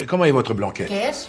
[0.00, 1.26] Et comment est votre blanquette Qu'est-ce?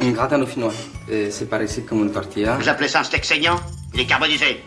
[0.00, 0.72] Un gratin dauphinois.
[1.08, 2.56] C'est par ici comme une tortilla.
[2.56, 3.56] Vous appelez ça un steak saignant?
[3.94, 4.64] Il est carbonisé.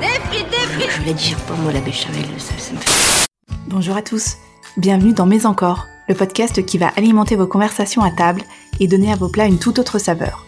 [0.00, 3.26] Je voulais dire pas moi la béchamel, ça, ça me fait...
[3.68, 4.36] Bonjour à tous,
[4.76, 8.42] bienvenue dans Mais encore, le podcast qui va alimenter vos conversations à table
[8.80, 10.46] et donner à vos plats une toute autre saveur.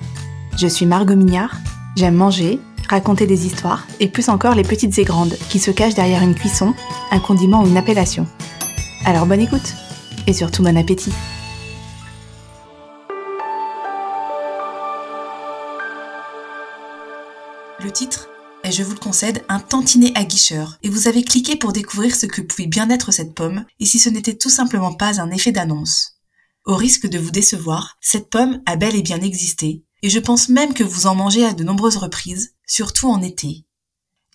[0.56, 1.54] Je suis Margot Mignard,
[1.96, 5.94] j'aime manger, raconter des histoires et plus encore les petites et grandes qui se cachent
[5.94, 6.74] derrière une cuisson,
[7.10, 8.26] un condiment ou une appellation.
[9.04, 9.74] Alors bonne écoute
[10.26, 11.12] et surtout bon appétit.
[17.80, 18.28] Le titre
[18.64, 22.26] est, je vous le concède, un tantinet aguicheur, et vous avez cliqué pour découvrir ce
[22.26, 25.52] que pouvait bien être cette pomme, et si ce n'était tout simplement pas un effet
[25.52, 26.18] d'annonce.
[26.64, 30.48] Au risque de vous décevoir, cette pomme a bel et bien existé, et je pense
[30.48, 33.64] même que vous en mangez à de nombreuses reprises, surtout en été.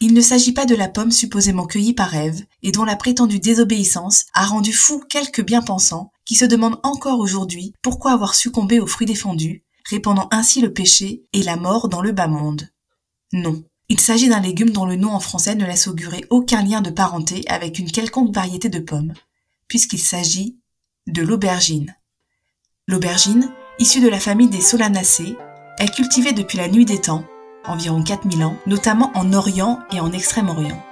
[0.02, 3.40] Il ne s'agit pas de la pomme supposément cueillie par Ève, et dont la prétendue
[3.40, 8.88] désobéissance a rendu fou quelques bien-pensants, qui se demandent encore aujourd'hui pourquoi avoir succombé aux
[8.88, 12.70] fruits défendus, répandant ainsi le péché et la mort dans le bas monde.
[13.34, 13.64] Non.
[13.90, 16.90] Il s'agit d'un légume dont le nom en français ne laisse augurer aucun lien de
[16.90, 19.14] parenté avec une quelconque variété de pommes,
[19.68, 20.58] puisqu'il s'agit
[21.08, 21.96] de l'aubergine.
[22.88, 25.38] L'aubergine, issue de la famille des Solanacées,
[25.80, 27.24] est cultivée depuis la nuit des temps,
[27.66, 30.84] environ 4000 ans, notamment en Orient et en Extrême-Orient.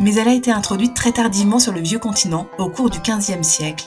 [0.00, 3.42] Mais elle a été introduite très tardivement sur le vieux continent au cours du XVe
[3.42, 3.86] siècle.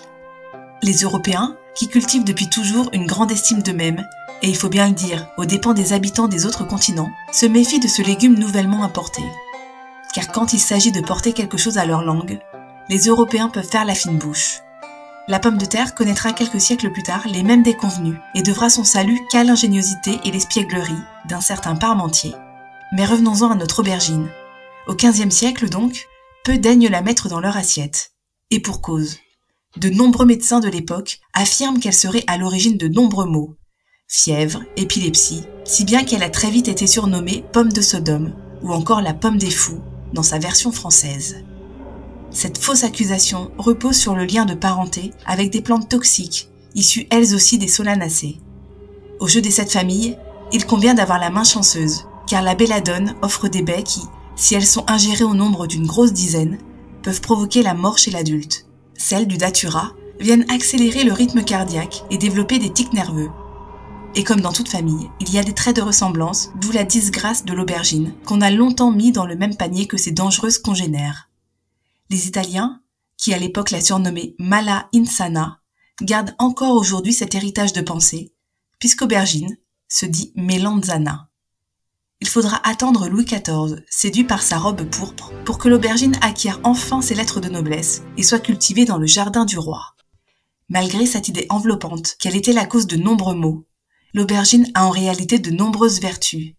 [0.83, 4.05] Les Européens, qui cultivent depuis toujours une grande estime d'eux-mêmes,
[4.41, 7.79] et il faut bien le dire, aux dépens des habitants des autres continents, se méfient
[7.79, 9.21] de ce légume nouvellement importé.
[10.13, 12.39] Car quand il s'agit de porter quelque chose à leur langue,
[12.89, 14.59] les Européens peuvent faire la fine bouche.
[15.27, 18.83] La pomme de terre connaîtra quelques siècles plus tard les mêmes déconvenus et devra son
[18.83, 20.93] salut qu'à l'ingéniosité et l'espièglerie
[21.29, 22.33] d'un certain Parmentier.
[22.93, 24.27] Mais revenons-en à notre aubergine.
[24.87, 26.07] Au XVe siècle donc,
[26.43, 28.11] peu daignent la mettre dans leur assiette.
[28.49, 29.19] Et pour cause.
[29.77, 33.55] De nombreux médecins de l'époque affirment qu'elle serait à l'origine de nombreux maux,
[34.13, 39.01] fièvre, épilepsie, si bien qu'elle a très vite été surnommée pomme de Sodome, ou encore
[39.01, 39.79] la pomme des fous,
[40.11, 41.37] dans sa version française.
[42.29, 47.33] Cette fausse accusation repose sur le lien de parenté avec des plantes toxiques, issues elles
[47.33, 48.37] aussi des solanacées.
[49.21, 50.17] Au jeu des sept familles,
[50.51, 54.01] il convient d'avoir la main chanceuse, car la belladone offre des baies qui,
[54.35, 56.57] si elles sont ingérées au nombre d'une grosse dizaine,
[57.01, 58.65] peuvent provoquer la mort chez l'adulte.
[58.97, 63.29] Celles du datura viennent accélérer le rythme cardiaque et développer des tics nerveux,
[64.15, 67.45] et comme dans toute famille, il y a des traits de ressemblance, d'où la disgrâce
[67.45, 71.29] de l'aubergine, qu'on a longtemps mis dans le même panier que ses dangereuses congénères.
[72.09, 72.81] Les Italiens,
[73.17, 75.61] qui à l'époque la surnommaient mala insana,
[76.01, 78.33] gardent encore aujourd'hui cet héritage de pensée,
[78.79, 79.57] puisqu'aubergine
[79.87, 81.29] se dit melanzana.
[82.19, 87.01] Il faudra attendre Louis XIV, séduit par sa robe pourpre, pour que l'aubergine acquiert enfin
[87.01, 89.95] ses lettres de noblesse et soit cultivée dans le jardin du roi.
[90.69, 93.65] Malgré cette idée enveloppante qu'elle était la cause de nombreux maux,
[94.13, 96.53] L'aubergine a en réalité de nombreuses vertus.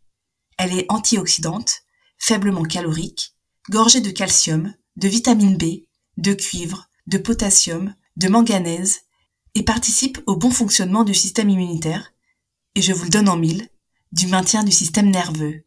[0.59, 1.83] Elle est antioxydante,
[2.19, 3.35] faiblement calorique,
[3.69, 5.85] gorgée de calcium, de vitamine B,
[6.17, 9.01] de cuivre, de potassium, de manganèse,
[9.55, 12.13] et participe au bon fonctionnement du système immunitaire,
[12.75, 13.69] et je vous le donne en mille,
[14.13, 15.65] du maintien du système nerveux.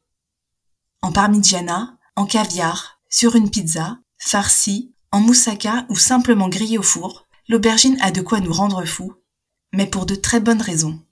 [1.01, 7.27] En parmigiana, en caviar, sur une pizza, farcie, en moussaka ou simplement grillée au four,
[7.47, 9.13] l'aubergine a de quoi nous rendre fous,
[9.71, 11.04] mais pour de très bonnes raisons.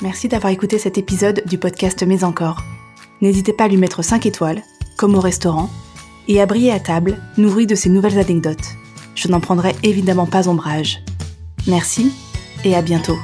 [0.00, 2.62] Merci d'avoir écouté cet épisode du podcast Mais encore.
[3.20, 4.62] N'hésitez pas à lui mettre 5 étoiles,
[4.96, 5.70] comme au restaurant,
[6.28, 8.76] et à briller à table, nourri de ces nouvelles anecdotes.
[9.16, 11.02] Je n'en prendrai évidemment pas ombrage.
[11.66, 12.12] Merci
[12.64, 13.18] et à bientôt.